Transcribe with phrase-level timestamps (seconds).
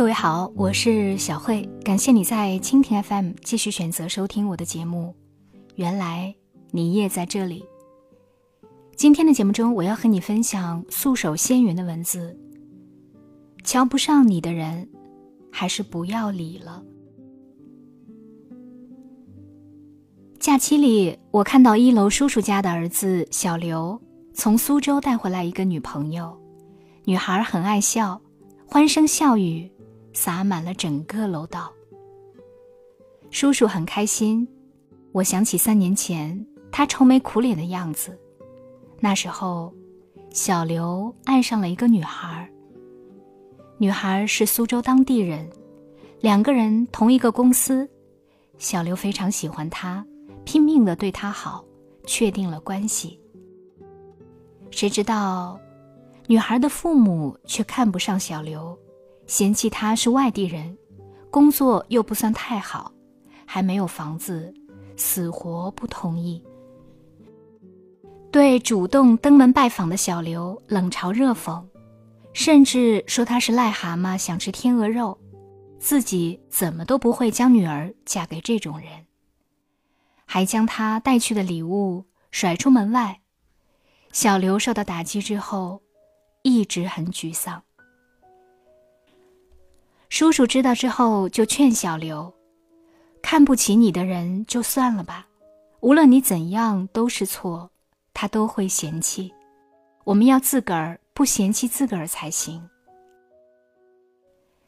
[0.00, 5.14] 各位好，我是小慧，感谢你在蜻蜓 FM 继续选择收听我的节目。
[5.74, 6.34] 原来
[6.70, 7.62] 你也在这里。
[8.96, 12.34] 今天的节目中，我要和你分享素手仙云的文字。
[13.62, 14.88] 瞧不上你的人，
[15.52, 16.82] 还是不要理了。
[20.38, 24.00] 假期里，我看到一楼叔叔家的儿子小刘
[24.32, 26.34] 从苏州带回来一个女朋友，
[27.04, 28.18] 女孩很爱笑，
[28.66, 29.70] 欢声笑语
[30.12, 31.72] 洒满了整个楼道。
[33.30, 34.46] 叔叔很开心，
[35.12, 38.18] 我想起三年前他愁眉苦脸的样子，
[38.98, 39.72] 那时候
[40.30, 42.48] 小刘爱上了一个女孩。
[43.78, 45.48] 女孩是苏州当地人，
[46.20, 47.88] 两个人同一个公司，
[48.58, 50.04] 小刘非常喜欢她。
[50.44, 51.64] 拼命的对她好，
[52.04, 53.20] 确定了关系。
[54.70, 55.58] 谁知道，
[56.26, 58.76] 女孩的父母却看不上小刘，
[59.30, 60.76] 嫌弃他是外地人，
[61.30, 62.90] 工作又不算太好，
[63.46, 64.52] 还没有房子，
[64.96, 66.42] 死活不同意。
[68.32, 71.64] 对主动登门拜访的小刘冷嘲热讽，
[72.32, 75.16] 甚至说他是癞蛤蟆想吃天鹅肉，
[75.78, 78.88] 自己怎么都不会将女儿嫁给这种人。
[80.26, 83.20] 还将他带去的礼物甩出门外，
[84.10, 85.80] 小刘受到打击之后，
[86.42, 87.62] 一直很沮丧。
[90.10, 92.34] 叔叔知道之后就劝小刘
[93.22, 95.28] ：“看不起你的人就算了吧，
[95.78, 97.70] 无论你怎样都是错，
[98.12, 99.32] 他都会嫌弃。
[100.02, 102.68] 我们要自个儿不嫌弃自个儿才行。”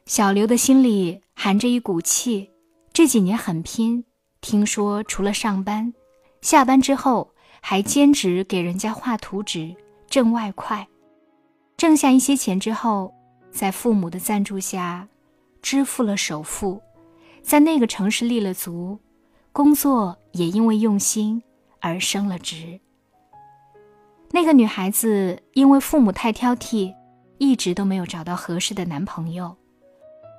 [0.07, 2.49] 小刘的心里含着一股气，
[2.93, 4.03] 这几年很拼。
[4.39, 5.93] 听说除了上班，
[6.41, 7.29] 下班之后
[7.61, 9.75] 还兼职给人家画图纸
[10.09, 10.87] 挣外快，
[11.75, 13.13] 挣下一些钱之后，
[13.51, 15.07] 在父母的赞助下，
[15.63, 16.79] 支付了首付，
[17.41, 18.99] 在那个城市立了足，
[19.51, 21.41] 工作也因为用心
[21.79, 22.79] 而升了职。
[24.29, 26.93] 那个女孩子因为父母太挑剔，
[27.37, 29.55] 一直都没有找到合适的男朋友，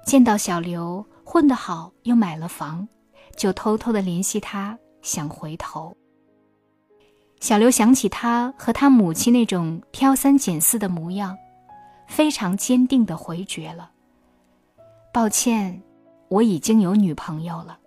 [0.04, 2.86] 见到小刘混得好，又买了房。
[3.36, 5.96] 就偷偷的联系他，想回头。
[7.40, 11.36] 小刘想起他和他母亲那种挑三拣四的模样，
[12.06, 13.90] 非常坚定的回绝了。
[15.14, 15.80] 抱歉，
[16.26, 17.78] 我已经有女朋友了。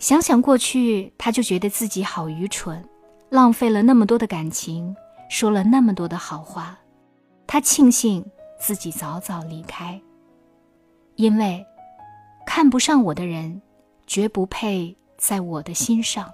[0.00, 2.84] 想想过去，他就觉得自己好愚蠢，
[3.30, 4.92] 浪费了那么多的感情，
[5.30, 6.76] 说了那么多的好话。
[7.46, 8.28] 他庆幸
[8.58, 10.02] 自己早早离开，
[11.14, 11.64] 因为。
[12.44, 13.62] 看不上我的人，
[14.08, 16.28] 绝不配在我的心上。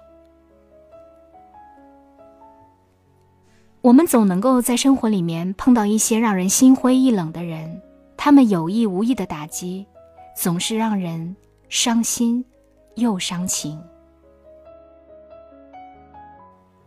[3.81, 7.79] 我们总能够在生活里面碰到一些让人心灰意冷的人，
[8.21, 9.87] 他们有意无意的打击，
[10.35, 11.33] 总是让人
[11.69, 12.43] 伤心
[12.95, 13.81] 又伤情。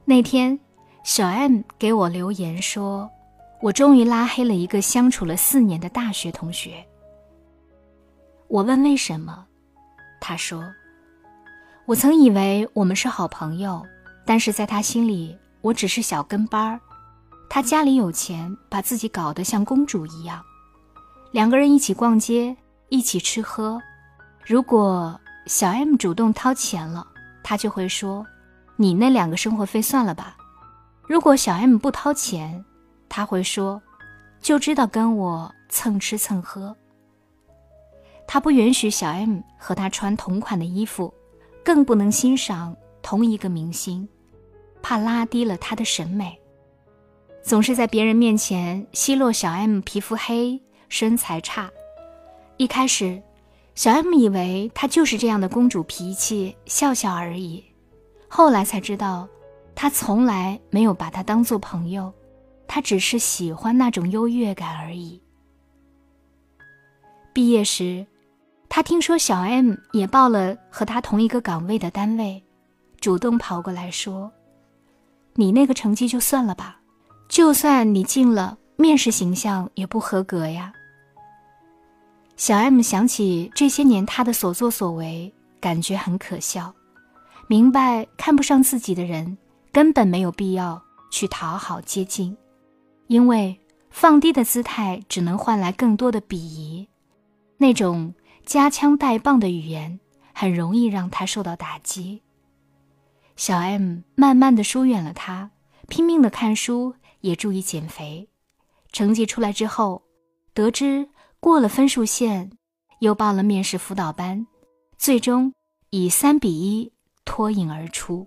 [0.04, 0.60] 那天，
[1.04, 3.10] 小 M 给我留言说
[3.62, 6.84] ：“我终于拉黑了一个相处了四年的大学同学。”
[8.49, 9.47] 我问为什么，
[10.20, 10.62] 他说
[11.88, 13.82] ：“我曾以为我们是好朋友，
[14.26, 16.78] 但是在他心里，我只是小跟班儿。
[17.49, 20.44] 他家里有钱，把自己搞得像公主一样。
[21.32, 22.54] 两个人一起逛街，
[22.91, 23.81] 一起吃喝。
[24.44, 27.06] 如果小 M 主动掏钱了，
[27.43, 28.26] 他就会说
[28.76, 30.37] ：‘你那两个生活费算了吧。’
[31.09, 32.62] 如果小 M 不掏钱，
[33.09, 33.81] 他会说
[34.43, 36.76] ：‘就知道跟我蹭吃蹭喝。’”
[38.28, 41.12] 他不允许小 M 和他穿同款的衣服，
[41.64, 44.06] 更不能欣赏同一个明星，
[44.82, 46.38] 怕拉低了他的审美。
[47.43, 51.70] 总是在别人面前奚落小 M 皮肤黑、身材差。
[52.58, 53.20] 一开始，
[53.75, 57.64] 小 M 以为她就是这样的公主脾气，笑笑而已。
[58.28, 59.26] 后来才知道，
[59.75, 62.12] 他从来没有把她当做朋友，
[62.69, 65.19] 他只是喜欢那种优越感而已。
[67.32, 68.06] 毕业时。
[68.69, 72.43] 他听说小 M 也报了和他同一个岗位的单位，
[72.99, 74.32] 主动跑过来说
[75.37, 76.81] ：“你那个成绩就算了吧，
[77.28, 80.72] 就算你进了，面试形象也不合格呀。”
[82.43, 86.75] 小 M 想起这些年他的所作所为，感觉很可笑，
[87.47, 89.39] 明白看不上自己的人
[89.71, 92.37] 根本没有必要去讨好接近，
[93.06, 93.56] 因为
[93.91, 96.89] 放低的姿态只能换来更多的鄙夷，
[97.59, 98.12] 那种。
[98.44, 100.00] 夹枪带棒的语言
[100.35, 102.23] 很容易让他受到打击。
[103.37, 105.53] 小 M 慢慢的疏远了他，
[105.87, 108.29] 拼命的看书，也注意减肥。
[108.91, 110.03] 成绩出来之后，
[110.53, 111.09] 得知
[111.43, 112.53] 过了分数线，
[113.00, 114.47] 又报了面试辅导班，
[114.97, 115.53] 最终
[115.91, 116.93] 以三比一
[117.25, 118.25] 脱颖而出。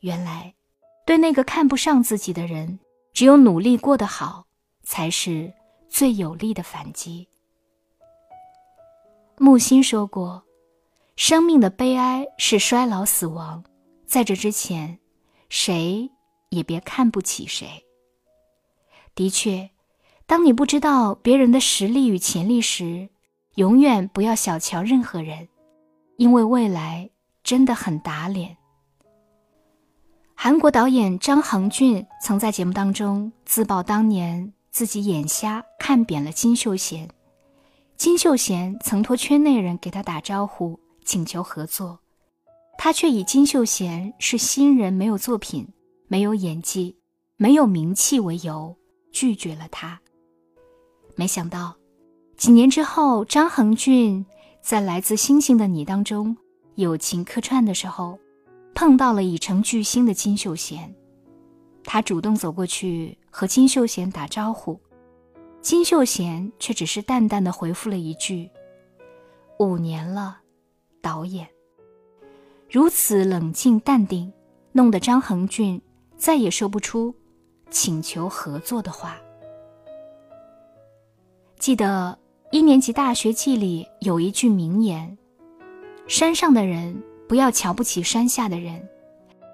[0.00, 0.54] 原来，
[1.06, 2.78] 对那个看不上自己的人，
[3.14, 4.44] 只有努力过得好，
[4.82, 5.50] 才是
[5.88, 7.26] 最有力的反击。
[9.38, 10.44] 木心说过
[11.16, 13.64] ：“生命的悲哀是衰老死亡，
[14.04, 14.98] 在这之前，
[15.48, 16.10] 谁
[16.50, 17.82] 也别看不起谁。”
[19.16, 19.70] 的确，
[20.26, 23.08] 当你不知道别人的实力与潜力时，
[23.56, 25.48] 永远不要小瞧任何人，
[26.16, 27.10] 因为未来
[27.42, 28.56] 真的很打脸。
[30.34, 37.08] 韩国导演张恒俊曾在节目当中自曝，当年自己眼瞎看扁了金秀贤。
[37.96, 42.00] 金秀贤曾托圈内人给他打招呼，请求合作，
[42.78, 45.68] 他却以金秀贤是新人，没有作品，
[46.08, 46.96] 没有演技，
[47.36, 48.76] 没有名气为由。
[49.12, 50.00] 拒绝了他。
[51.14, 51.76] 没想到，
[52.36, 54.24] 几年之后，张恒俊
[54.60, 56.36] 在《来自星星的你》当中
[56.76, 58.18] 友情客串的时候，
[58.74, 60.94] 碰到了已成巨星的金秀贤。
[61.84, 64.80] 他主动走过去和金秀贤打招呼，
[65.60, 68.48] 金秀贤却只是淡淡的回复了一句
[69.58, 70.38] ：“五年了，
[71.00, 71.46] 导演。”
[72.70, 74.32] 如此冷静淡定，
[74.72, 75.82] 弄得张恒俊
[76.16, 77.14] 再也说不出。
[77.68, 79.16] 请求合作的话，
[81.62, 82.18] 记得
[82.50, 85.16] 一年级大学记里有一句名言
[86.08, 88.84] ：“山上的人不要瞧不起山下的人，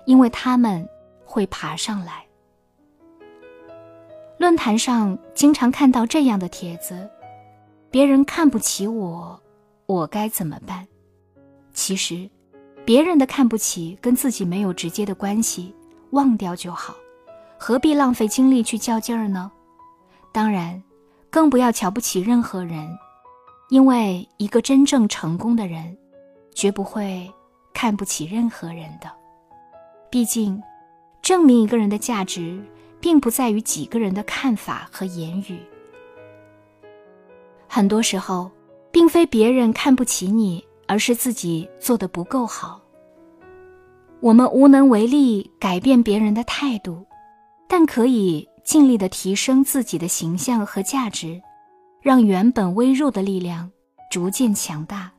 [0.06, 0.88] 因为他们
[1.26, 2.24] 会爬上来。”
[4.40, 7.06] 论坛上经常看到这样的帖子
[7.92, 9.38] ：“别人看不起我，
[9.84, 10.88] 我该怎么办？”
[11.74, 12.26] 其实，
[12.86, 15.74] 别人的看不起跟自己没有直接的关系，
[16.12, 16.94] 忘掉就好。
[17.58, 19.52] 何必浪费精力去较劲儿呢？
[20.32, 20.82] 当然，
[21.30, 22.88] 更不要瞧不起任何人，
[23.68, 25.96] 因为一个真正成功的人，
[26.54, 27.30] 绝不会
[27.72, 29.10] 看不起任何人的。
[30.10, 30.62] 毕竟，
[31.20, 32.62] 证明一个人的价值，
[33.00, 35.58] 并不在于几个人的看法和言语。
[37.68, 38.50] 很多时候，
[38.90, 42.80] 并非别人看不起你，而是自己做的不够好。
[44.20, 47.04] 我们无能为力改变别人的态度。
[47.70, 51.40] 但可以尽力的提升自己的形象和价值，
[52.02, 53.72] 让原本微弱的力量
[54.10, 55.10] 逐渐强大，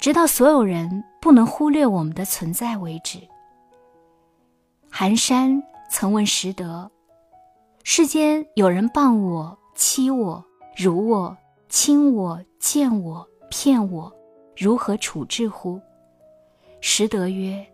[0.00, 3.20] 直到所有人不能忽略我们的存在为止。
[4.90, 6.90] 寒山曾问拾得
[7.84, 10.44] ：“世间有人谤我、欺我、
[10.76, 11.36] 辱我、
[11.68, 14.12] 轻我、贱我、骗我，
[14.56, 15.80] 如何处置乎？”
[16.82, 17.64] 拾得曰：“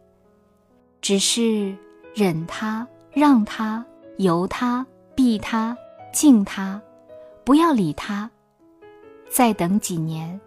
[1.00, 1.74] 只是
[2.14, 3.82] 忍他，让他。”
[4.18, 4.84] 由他，
[5.18, 5.76] 避他，
[6.12, 6.80] 敬他，
[7.42, 8.30] 不要理他。
[9.28, 10.40] 再等几年，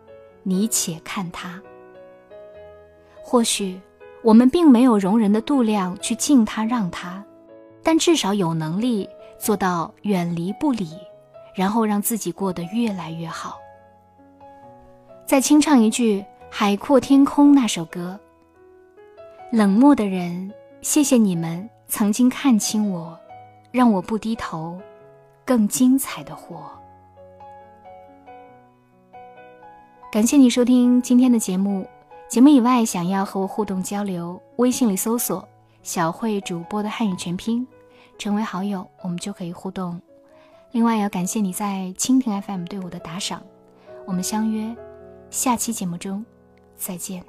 [0.44, 1.62] 你且看他。
[3.22, 3.82] 或许
[4.24, 7.22] 我们并没有容人的度量去敬他让他，
[7.84, 10.88] 但至少有能力做到远离不理，
[11.54, 13.60] 然后让自己过得越来越好。
[15.26, 18.18] 再清唱一句《海阔天空》那首歌。
[19.52, 20.50] 冷漠的人，
[20.82, 23.20] 谢谢你们曾经看清我。
[23.72, 24.80] 让我不低头，
[25.46, 26.72] 更精彩的活。
[30.12, 31.88] 感谢你收听今天的节目。
[32.28, 35.48] 节目以外，想要和我互动交流，微信里搜索
[35.84, 37.66] “小慧主播”的汉语全拼，
[38.18, 40.02] 成为好友，我们就可以互动。
[40.72, 43.42] 另外，要感谢你在蜻蜓 FM 对我的打赏。
[44.06, 44.74] 我们相约
[45.30, 46.26] 下期节目中
[46.76, 47.24] 再见。